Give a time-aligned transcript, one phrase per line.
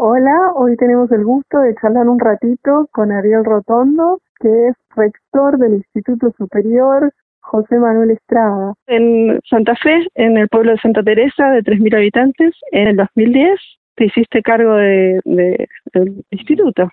[0.00, 5.58] Hola, hoy tenemos el gusto de charlar un ratito con Ariel Rotondo, que es rector
[5.58, 8.74] del Instituto Superior José Manuel Estrada.
[8.86, 13.58] En Santa Fe, en el pueblo de Santa Teresa, de 3.000 habitantes, en el 2010
[13.96, 16.88] te hiciste cargo de, del instituto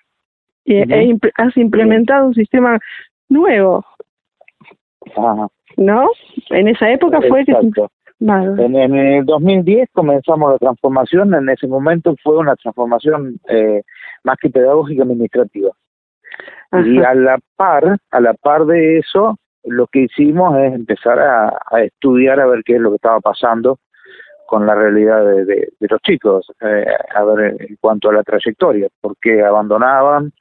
[0.64, 2.80] y e has implementado un sistema
[3.30, 3.86] nuevo.
[5.78, 6.10] ¿No?
[6.50, 7.54] En esa época fue que...
[8.20, 13.82] En, en, el 2010 comenzamos la transformación, en ese momento fue una transformación eh,
[14.24, 15.72] más que pedagógica administrativa.
[16.84, 21.82] Y a la par, a la par de eso, lo que hicimos es empezar a,
[21.82, 23.80] estudiar a ver qué es lo que estaba pasando
[24.48, 26.86] con la realidad de, los chicos, eh,
[27.16, 30.34] a ver en cuanto a la trayectoria, por qué abandonaban,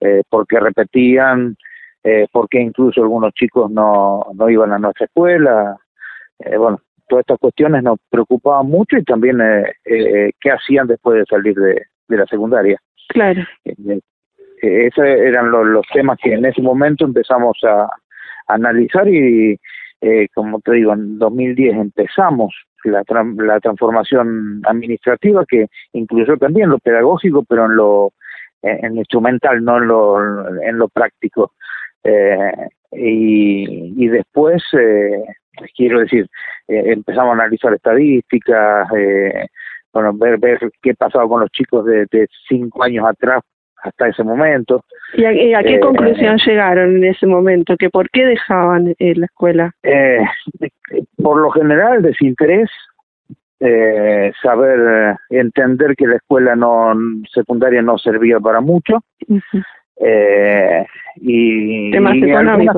[0.00, 1.56] eh, por qué repetían,
[2.02, 5.76] eh, por qué incluso algunos chicos no, no iban a nuestra escuela.
[6.38, 11.18] Eh, bueno, todas estas cuestiones nos preocupaban mucho y también eh, eh, qué hacían después
[11.18, 12.78] de salir de, de la secundaria.
[13.08, 13.42] Claro.
[14.62, 17.88] esos eran los temas que en ese momento empezamos a,
[18.46, 19.56] analizar y,
[20.34, 23.04] como te digo, en 2010 empezamos la,
[23.36, 28.12] la transformación administrativa que incluyó también lo pedagógico, pero en lo,
[28.62, 31.52] en lo instrumental, no en lo, en lo práctico.
[32.02, 35.22] Eh, y, y después, eh,
[35.76, 36.26] quiero decir,
[36.68, 39.46] eh, empezamos a analizar estadísticas, eh,
[39.92, 43.42] bueno, ver, ver qué pasaba con los chicos de, de cinco años atrás
[43.82, 44.84] hasta ese momento.
[45.14, 47.76] ¿Y a, qué conclusión llegaron en ese momento?
[47.76, 49.72] ¿Que ¿Por qué dejaban la escuela?
[49.82, 50.20] Eh,
[51.16, 52.70] por lo general, desinterés,
[53.60, 56.94] eh, saber entender que la escuela no
[57.32, 59.02] secundaria no servía para mucho
[60.00, 62.76] eh, y, y algunas,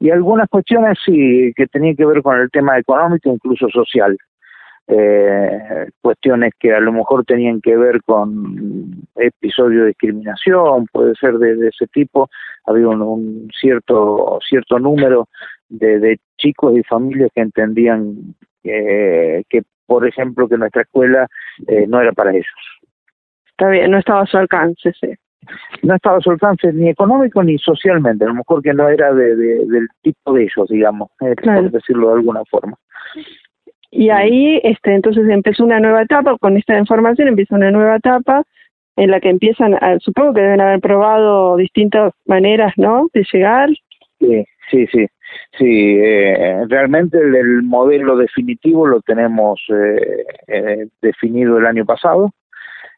[0.00, 4.16] y algunas cuestiones sí que tenían que ver con el tema económico incluso social.
[4.88, 11.34] Eh, cuestiones que a lo mejor tenían que ver con episodios de discriminación puede ser
[11.34, 12.28] de, ese tipo.
[12.64, 15.28] Había un, cierto cierto número
[15.68, 21.28] de, de chicos y familias que entendían eh, que por ejemplo que nuestra escuela
[21.68, 22.80] eh, no era para ellos.
[23.46, 25.14] Está bien no estaba a su alcance sí
[25.82, 29.12] no estaba a su alcance ni económico ni socialmente, a lo mejor que no era
[29.12, 32.76] de, del tipo de ellos, digamos, eh, por decirlo de alguna forma.
[33.90, 38.44] Y ahí, este, entonces empezó una nueva etapa, con esta información empieza una nueva etapa
[38.96, 43.70] en la que empiezan, supongo que deben haber probado distintas maneras, ¿no?, de llegar.
[44.20, 45.06] Sí, sí, sí.
[45.58, 52.30] Sí, eh, realmente el, modelo definitivo lo tenemos eh, eh, definido el año pasado.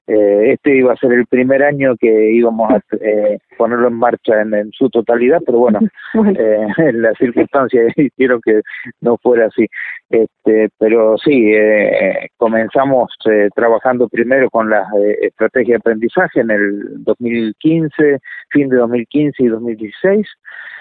[0.08, 4.40] Eh, este iba a ser el primer año que íbamos a eh, ponerlo en marcha
[4.40, 5.78] en, su totalidad, pero bueno,
[6.36, 8.62] eh, las circunstancias hicieron que
[9.00, 9.66] no fuera así.
[10.10, 14.86] Este, pero sí, eh, comenzamos eh, trabajando primero con la
[15.20, 18.18] estrategia de aprendizaje en el 2015,
[18.50, 20.26] fin de 2015 y 2016,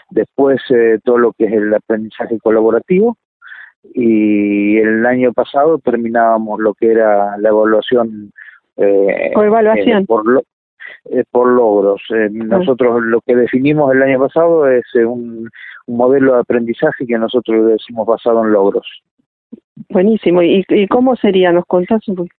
[0.09, 0.61] después
[1.03, 3.17] todo lo que es el aprendizaje colaborativo,
[3.93, 8.31] y el año pasado terminábamos lo que era la evaluación
[8.77, 10.03] eh, evaluación.
[10.03, 10.43] Eh, por,
[11.05, 12.01] eh, por logros.
[12.09, 15.49] Eh, nosotros lo que definimos el año pasado es un,
[15.87, 18.87] un, modelo de aprendizaje que nosotros decimos basado en logros.
[19.89, 20.41] Buenísimo.
[20.41, 21.51] ¿Y, y cómo sería?
[21.51, 22.29] ¿Nos contás un?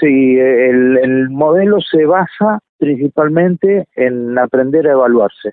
[0.00, 5.52] Sí, el, el modelo se basa principalmente en aprender a evaluarse.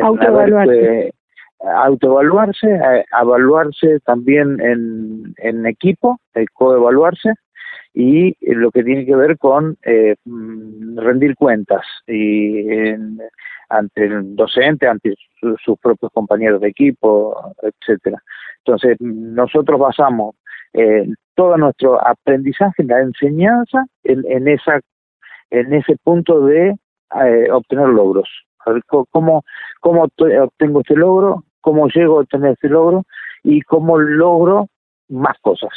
[0.00, 1.12] Autoevaluarse.
[1.60, 2.80] autoevaluarse,
[3.22, 6.18] evaluarse también en, en equipo,
[6.54, 7.34] coevaluarse,
[7.94, 10.16] y lo que tiene que ver con eh,
[10.96, 12.66] rendir cuentas y
[13.68, 18.20] ante el docente, ante sus propios compañeros de equipo, etcétera.
[18.58, 20.34] Entonces nosotros basamos
[20.72, 21.06] eh,
[21.36, 24.80] todo nuestro aprendizaje, la enseñanza, en, en esa
[25.50, 28.28] en ese punto de eh, obtener logros.
[29.10, 29.44] ¿Cómo,
[29.80, 31.44] ¿Cómo obtengo este logro?
[31.60, 33.04] ¿Cómo llego a obtener este logro?
[33.44, 34.68] Y cómo logro
[35.08, 35.70] más cosas.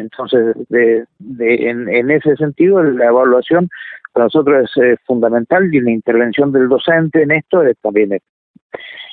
[0.00, 3.68] Entonces, de, de, en, en ese sentido, la evaluación
[4.12, 8.22] para nosotros es fundamental y la intervención del docente en esto es, también es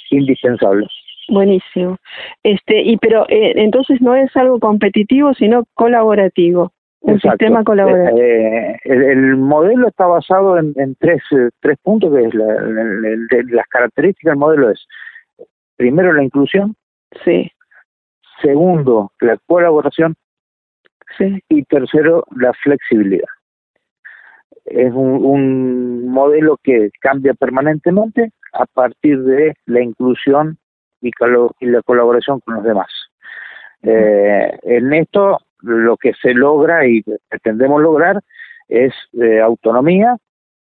[0.10, 0.88] indispensable.
[1.30, 1.98] Buenísimo.
[2.44, 6.72] Este, y pero eh, entonces no es algo competitivo, sino colaborativo.
[7.01, 8.18] Un sistema colaborativo.
[8.18, 12.45] Eh, el, modelo está basado en, en tres, eh, tres puntos, que es la,
[13.50, 14.88] las características del modelo es,
[15.75, 16.75] primero, la inclusión.
[17.24, 17.51] Sí.
[18.42, 20.16] Segundo, la colaboración.
[21.19, 23.28] Y tercero, la flexibilidad.
[24.66, 30.58] Es un, modelo que cambia permanentemente a partir de la inclusión
[31.02, 31.12] y,
[31.62, 32.90] la colaboración con los demás.
[33.84, 38.22] Eh, en esto lo que se logra y pretendemos lograr
[38.68, 40.18] es de autonomía,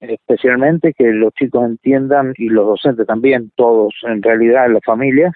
[0.01, 5.35] especialmente que los chicos entiendan y los docentes también, todos en realidad las familias,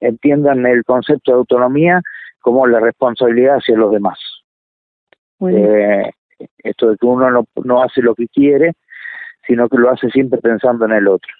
[0.00, 2.02] entiendan el concepto de autonomía
[2.40, 4.18] como la responsabilidad hacia los demás.
[5.40, 6.10] Eh,
[6.58, 8.72] esto de que uno no, no hace lo que quiere,
[9.46, 11.32] sino que lo hace siempre pensando en el otro.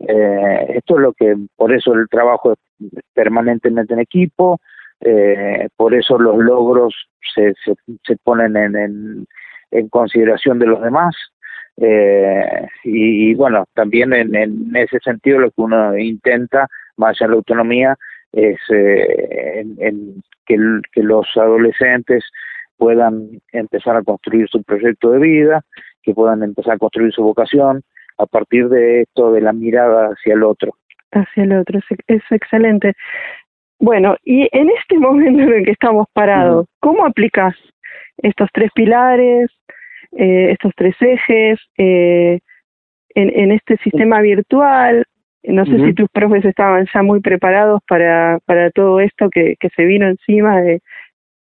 [0.00, 2.58] Eh, esto es lo que, por eso el trabajo es
[3.14, 4.60] permanentemente en equipo,
[5.00, 6.94] eh, por eso los logros
[7.34, 7.74] se, se,
[8.04, 9.26] se ponen en, en,
[9.70, 11.14] en, consideración de los demás.
[11.76, 17.30] Eh, y, bueno, también en, en, ese sentido lo que uno intenta, más allá de
[17.30, 17.96] la autonomía,
[18.32, 20.56] es eh, en, que,
[20.92, 22.24] que los adolescentes
[22.82, 25.62] puedan empezar a construir su proyecto de vida,
[26.02, 27.82] que puedan empezar a construir su vocación
[28.18, 30.72] a partir de esto, de la mirada hacia el otro.
[31.12, 32.94] Hacia el otro, es, excelente.
[33.78, 37.54] Bueno, y en este momento en el que estamos parados, ¿cómo aplicas
[38.16, 39.48] estos tres pilares,
[40.18, 42.40] eh, estos tres ejes eh,
[43.14, 45.04] en, en este sistema virtual?
[45.44, 49.68] No sé si tus profes estaban ya muy preparados para, para todo esto que, que
[49.70, 50.80] se vino encima de,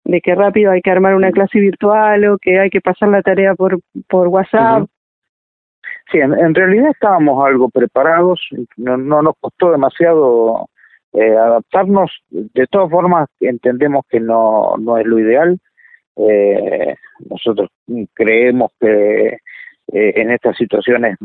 [0.03, 3.21] de que rápido hay que armar una clase virtual o que hay que pasar la
[3.21, 4.87] tarea por, por WhatsApp.
[6.11, 8.41] Sí, en, realidad estábamos algo preparados,
[8.77, 10.67] no, no nos costó demasiado
[11.13, 12.11] eh, adaptarnos.
[12.29, 15.59] De todas formas, entendemos que no, no es lo ideal.
[16.15, 16.95] Eh,
[17.29, 17.69] nosotros
[18.13, 19.37] creemos que
[19.91, 21.17] eh, en estas situaciones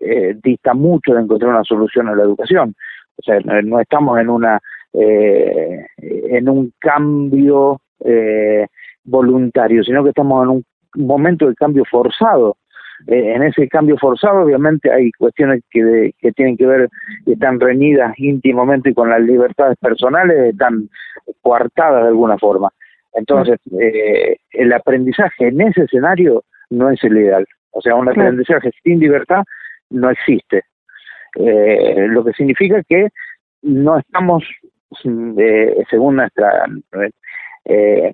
[0.00, 2.74] eh, dista mucho de encontrar una solución a la educación.
[3.16, 4.60] O sea, no estamos en una
[4.92, 8.66] eh, en un cambio eh,
[9.04, 10.64] voluntario, sino que estamos en un
[10.96, 12.56] momento de cambio forzado.
[13.06, 16.88] Eh, en ese cambio forzado, obviamente, hay cuestiones que, que tienen que ver,
[17.24, 20.88] que están reñidas íntimamente con las libertades personales, están
[21.42, 22.70] coartadas de alguna forma.
[23.14, 27.46] Entonces, eh, el aprendizaje en ese escenario no es el ideal.
[27.70, 29.44] O sea, un aprendizaje sin libertad
[29.90, 30.62] no existe.
[31.36, 33.08] Eh, lo que significa que
[33.62, 34.44] no estamos,
[35.04, 36.64] eh, según nuestra
[37.68, 38.12] eh,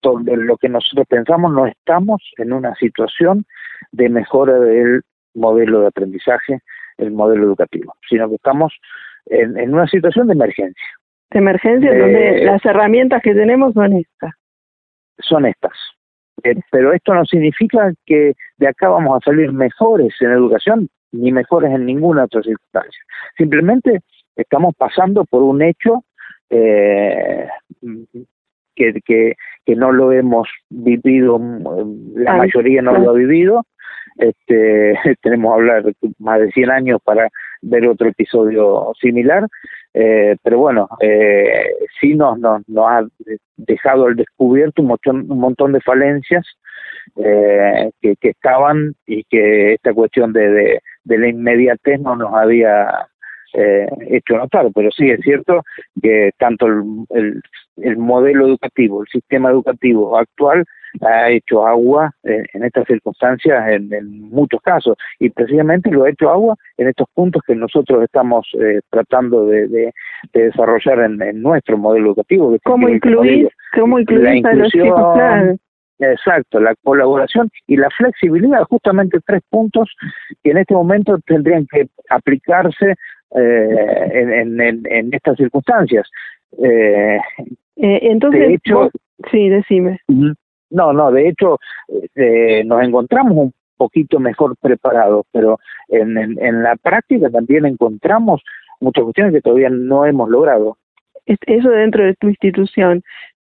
[0.00, 3.44] todo lo que nosotros pensamos, no estamos en una situación
[3.92, 5.02] de mejora del
[5.34, 6.60] modelo de aprendizaje,
[6.98, 8.72] el modelo educativo, sino que estamos
[9.26, 10.88] en, en una situación de emergencia.
[11.30, 14.32] De emergencia, donde las herramientas que tenemos son estas.
[15.18, 15.72] Son estas.
[16.44, 21.32] Eh, pero esto no significa que de acá vamos a salir mejores en educación, ni
[21.32, 23.00] mejores en ninguna otra circunstancia.
[23.36, 24.00] Simplemente
[24.36, 26.04] estamos pasando por un hecho
[26.50, 27.48] eh,
[28.74, 29.34] que, que,
[29.64, 31.40] que no lo hemos vivido,
[32.14, 33.64] la mayoría no lo ha vivido.
[34.16, 37.28] Este, tenemos que hablar más de 100 años para
[37.62, 39.46] ver otro episodio similar,
[39.94, 41.70] eh, pero bueno, eh,
[42.00, 43.06] sí nos, nos, nos ha
[43.56, 46.44] dejado al descubierto un montón, un montón de falencias
[47.16, 52.34] eh, que, que estaban y que esta cuestión de, de, de la inmediatez no nos
[52.34, 53.06] había
[53.54, 55.62] eh, hecho notar, pero sí es cierto
[56.02, 57.42] que tanto el, el,
[57.76, 60.64] el, modelo educativo, el sistema educativo actual
[61.00, 66.10] ha hecho agua en, en estas circunstancias en, en, muchos casos y precisamente lo ha
[66.10, 69.92] hecho agua en estos puntos que nosotros estamos eh, tratando de, de,
[70.32, 72.56] de desarrollar en, en, nuestro modelo educativo.
[72.64, 75.14] ¿Cómo incluir, ¿cómo incluir a los chicos?
[75.14, 75.56] Claro.
[75.98, 79.88] Exacto, la colaboración y la flexibilidad, justamente tres puntos
[80.42, 82.94] que en este momento tendrían que aplicarse
[83.34, 86.08] eh, en, en, en, estas circunstancias.
[86.58, 87.18] Eh,
[87.76, 88.90] eh, entonces, de hecho, vos,
[89.30, 90.00] sí, decime.
[90.70, 91.58] No, no, de hecho,
[92.14, 95.58] eh, nos encontramos un poquito mejor preparados, pero
[95.88, 98.42] en, en, en la práctica también encontramos
[98.80, 100.76] muchas cuestiones que todavía no hemos logrado.
[101.26, 103.02] Eso dentro de tu institución.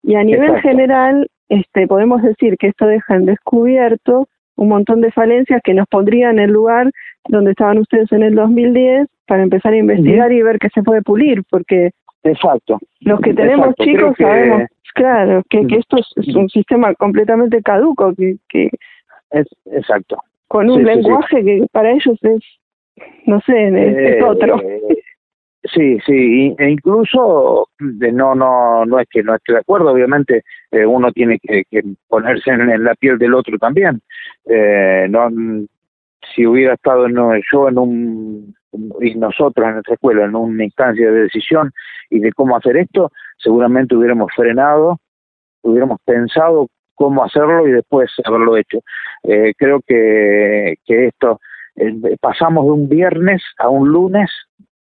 [0.02, 0.68] Y a nivel Exacto.
[0.68, 5.86] general, este, podemos decir que esto deja en descubierto un montón de falencias que nos
[5.88, 6.90] pondrían en el lugar
[7.28, 10.38] donde estaban ustedes en el 2010 para empezar a investigar uh -huh.
[10.38, 11.90] y ver qué se puede pulir, porque
[12.22, 12.78] Exacto.
[13.00, 13.84] los que tenemos Exacto.
[13.84, 14.24] chicos que...
[14.24, 14.62] sabemos,
[14.94, 18.70] claro, que, que esto es, un sistema completamente caduco, que, que
[19.30, 20.18] es, exacto.
[20.48, 21.44] con un sí, lenguaje sí, sí.
[21.44, 22.40] que para ellos es,
[23.26, 24.60] no sé, es, eh, es otro.
[24.62, 25.02] Eh,
[25.64, 30.42] Sí, sí, e incluso de no, no, no es que no esté de acuerdo, obviamente
[30.70, 34.00] eh, uno tiene que, que ponerse en, en, la piel del otro también.
[34.46, 35.28] Eh, no,
[36.34, 38.54] si hubiera estado no, yo en un
[39.00, 41.72] y nosotros en nuestra escuela en una instancia de decisión
[42.08, 44.98] y de cómo hacer esto, seguramente hubiéramos frenado,
[45.62, 48.80] hubiéramos pensado cómo hacerlo y después haberlo hecho.
[49.24, 51.40] Eh, creo que, que esto
[51.76, 54.30] eh, pasamos de un viernes a un lunes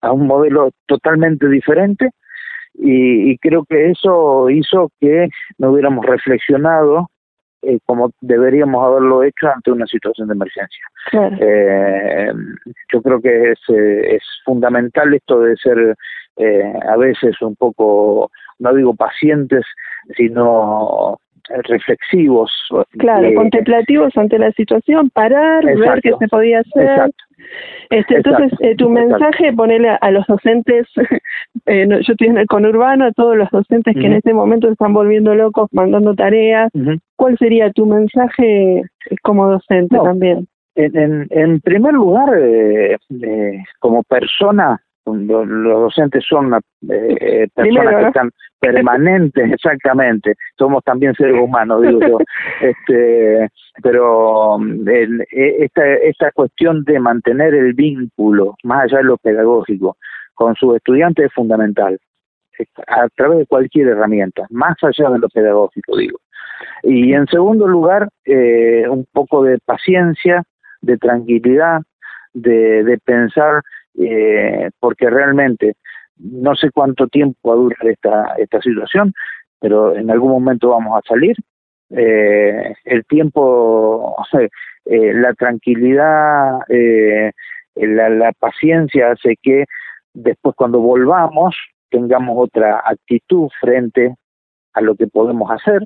[0.00, 2.10] a un modelo totalmente diferente
[2.74, 5.28] y, y, creo que eso hizo que
[5.58, 7.10] no hubiéramos reflexionado
[7.62, 10.84] eh, como deberíamos haberlo hecho ante una situación de emergencia.
[11.40, 12.32] Eh,
[12.92, 15.96] yo creo que es, eh, es fundamental esto de ser
[16.88, 19.64] a veces un poco, no digo pacientes,
[20.16, 21.18] sino
[21.64, 22.52] reflexivos.
[22.98, 27.10] Claro, contemplativos ante la situación, parar, ver qué se podía hacer.
[27.90, 30.86] Este, entonces, eh, tu mensaje, ponele a, los docentes,
[31.66, 34.74] eh, yo estoy en el conurbano, a todos los docentes que en este momento se
[34.74, 36.70] están volviendo locos mandando tareas,
[37.16, 38.82] ¿cuál sería tu mensaje
[39.22, 40.46] como docente también?
[40.74, 42.96] En, en, primer lugar, eh,
[43.80, 44.80] como persona,
[45.14, 46.52] los, docentes son
[46.88, 50.34] eh, personas que están permanentes, exactamente.
[50.56, 52.18] Somos también seres humanos, digo yo.
[52.60, 53.48] Este,
[53.82, 59.96] pero e, esta, esta cuestión de mantener el vínculo, más allá de lo pedagógico,
[60.34, 61.98] con sus estudiantes es fundamental,
[62.86, 66.18] a través de cualquier herramienta, más allá de lo pedagógico, digo.
[66.82, 70.42] Y en segundo lugar, eh, un poco de paciencia,
[70.80, 71.82] de tranquilidad,
[72.34, 73.62] de, de pensar
[73.96, 75.74] eh, porque realmente
[76.16, 79.12] no sé cuánto tiempo va a durar esta, esta situación,
[79.60, 81.36] pero en algún momento vamos a salir.
[81.90, 84.16] Eh, el tiempo,
[84.84, 87.32] eh, la tranquilidad, eh,
[87.74, 89.64] la, la paciencia hace que
[90.12, 91.56] después cuando volvamos
[91.90, 94.14] tengamos otra actitud frente
[94.74, 95.84] a lo que podemos hacer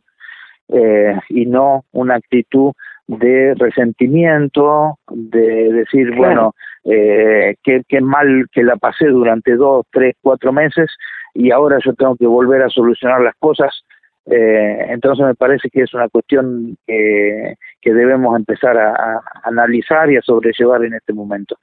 [0.68, 2.72] eh, y no una actitud
[3.06, 10.14] de resentimiento, de decir, bueno, eh, qué, qué mal que la pasé durante dos, tres,
[10.20, 10.90] cuatro meses
[11.34, 13.84] y ahora yo tengo que volver a solucionar las cosas.
[14.26, 20.16] Eh, entonces me parece que es una cuestión que, que debemos empezar a, analizar y
[20.16, 21.56] a sobrellevar en este momento.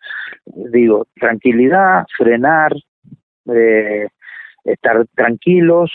[0.46, 2.74] Digo, tranquilidad, frenar,
[3.54, 4.08] eh,
[4.64, 5.92] estar tranquilos,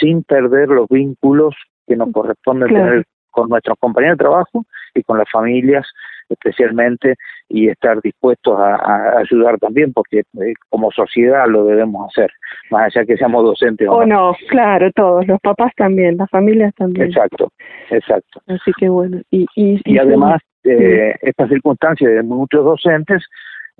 [0.00, 1.54] sin perder los vínculos
[1.86, 5.86] que nos corresponden tener con nuestros compañeros de trabajo y con las familias
[6.28, 7.14] especialmente
[7.48, 12.30] y estar dispuestos a, ayudar también porque eh, como sociedad lo debemos hacer
[12.70, 14.34] más allá que seamos docentes o, no.
[14.48, 17.06] claro todos los papás también las familias también.
[17.06, 17.52] Exacto
[17.90, 18.40] exacto.
[18.48, 23.24] Así que bueno y y, además eh, esta circunstancia de muchos docentes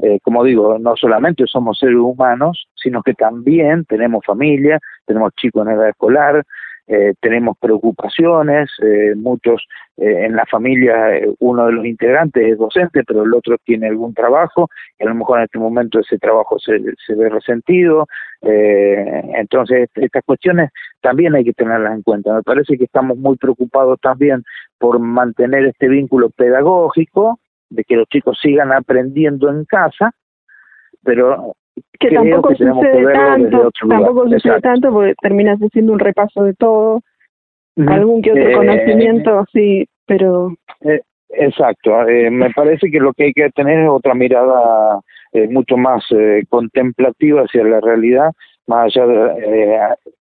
[0.02, 5.66] eh, como digo, no solamente somos seres humanos, sino que también tenemos familia, tenemos chicos
[5.66, 6.44] en edad escolar,
[6.88, 9.66] eh, tenemos preocupaciones, eh, muchos
[9.96, 13.88] eh, en la familia, eh, uno de los integrantes es docente, pero el otro tiene
[13.88, 18.06] algún trabajo, y a lo mejor en este momento ese trabajo se, se ve resentido,
[18.42, 22.34] entonces estas cuestiones también hay que tenerlas en cuenta.
[22.34, 24.44] Me parece que estamos muy preocupados también
[24.78, 27.40] por mantener este vínculo pedagógico,
[27.70, 30.12] de que los chicos sigan aprendiendo en casa,
[31.02, 31.56] pero
[31.98, 37.00] que tampoco sucede tanto, tampoco sucede tanto porque terminas haciendo un repaso de todo,
[37.86, 40.54] algún que otro eh, conocimiento, sí, pero...
[40.80, 45.00] Eh, exacto, eh, me parece que lo que hay que tener es otra mirada
[45.50, 46.02] mucho más
[46.48, 48.30] contemplativa hacia la realidad,
[48.66, 49.78] más allá de,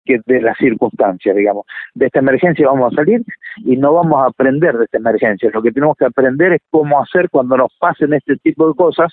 [0.04, 1.66] que de las circunstancias, digamos.
[1.94, 3.22] De esta emergencia vamos a salir
[3.58, 5.52] y no vamos a aprender de esta emergencia.
[5.54, 9.12] Lo que tenemos que aprender es cómo hacer cuando nos pasen este tipo de cosas,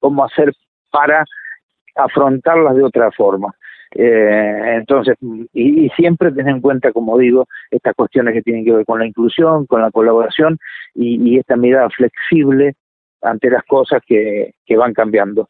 [0.00, 0.52] cómo hacer
[0.90, 1.24] para
[1.94, 3.54] afrontarlas de otra forma.
[3.94, 5.16] Eh, entonces,
[5.52, 9.06] y, siempre tener en cuenta, como digo, estas cuestiones que tienen que ver con la
[9.06, 10.58] inclusión, con la colaboración
[10.94, 12.74] y, esta mirada flexible
[13.22, 15.48] ante las cosas que, que van cambiando.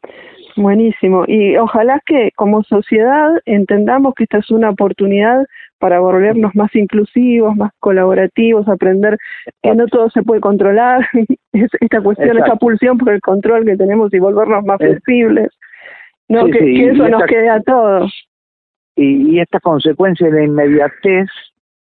[0.55, 1.25] Buenísimo.
[1.27, 5.45] Y ojalá que como sociedad entendamos que esta es una oportunidad
[5.79, 9.17] para volvernos más inclusivos, más colaborativos, aprender
[9.61, 11.05] que no todo se puede controlar,
[11.53, 15.49] esta cuestión, esta pulsión por el control que tenemos y volvernos más flexibles.
[16.27, 18.11] No, que, eso nos quede a todos.
[18.95, 21.27] Y, y esta consecuencia de la inmediatez,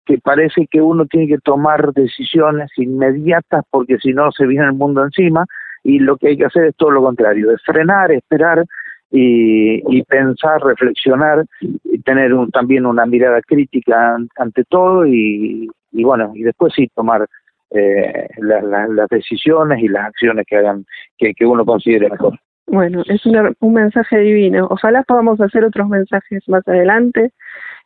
[0.05, 4.73] que parece que uno tiene que tomar decisiones inmediatas porque si no se viene el
[4.73, 5.45] mundo encima,
[5.83, 8.65] y lo que hay que hacer es todo lo contrario, de frenar, esperar
[9.11, 16.03] y, y pensar, reflexionar, y tener un, también una mirada crítica ante todo y, y
[16.03, 17.27] bueno, y después sí tomar
[17.71, 20.85] eh, las decisiones y las acciones que hagan
[21.17, 22.37] que, que uno considere mejor.
[22.67, 24.67] Bueno, es un mensaje divino.
[24.69, 27.31] Ojalá podamos hacer otros mensajes más adelante.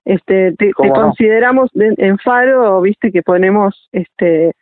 [0.05, 4.53] Este, te, consideramos en Faro, viste que ponemos este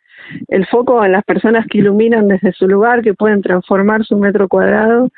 [0.48, 4.48] el foco en las personas que iluminan desde su lugar, que pueden transformar su metro
[4.48, 5.10] cuadrado.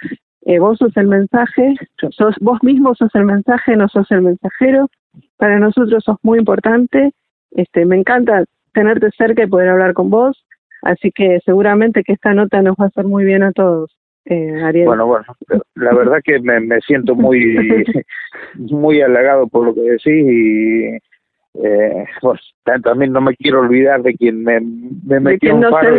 [0.42, 1.74] Eh, vos sos el mensaje,
[2.10, 4.88] sos, vos mismo sos el mensaje, no sos el mensajero.
[5.36, 7.12] Para nosotros sos muy importante.
[7.52, 10.44] Este, me encanta tenerte cerca y poder hablar con vos.
[10.82, 13.96] Así que seguramente que esta nota nos va a hacer muy bien a todos.
[14.28, 15.24] Eh, bueno, bueno,
[15.76, 17.84] la verdad que me, me siento muy
[18.54, 20.98] muy halagado por lo que decís y,
[21.62, 22.40] eh, pues
[22.82, 25.96] también no me quiero olvidar de quien me, me metió un paro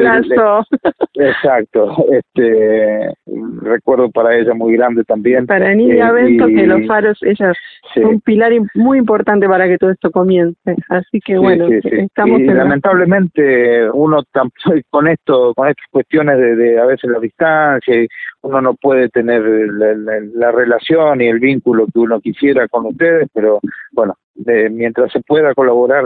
[1.16, 3.14] exacto este
[3.62, 5.48] recuerdo para ella muy grande también.
[5.48, 9.92] Para Nidia eh, que los faros ella es un pilar muy importante para que todo
[9.92, 10.60] esto comience.
[10.90, 14.24] Así que bueno estamos y lamentablemente uno
[14.90, 17.96] con esto con estas cuestiones de, de a veces la distancia
[18.42, 23.28] uno no puede tener la, la relación y el vínculo que uno quisiera con ustedes
[23.34, 23.60] pero
[23.92, 26.04] bueno mientras se pueda colaborar.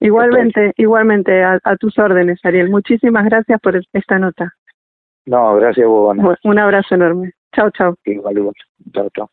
[0.00, 2.70] igualmente, igualmente, a, tus órdenes, Ariel.
[2.70, 4.52] Muchísimas gracias por esta nota.
[5.26, 7.32] No, gracias vos, Un abrazo enorme.
[7.54, 7.94] Chao, chao.
[8.04, 8.54] Igual, igual.
[8.92, 9.30] Chao, chao.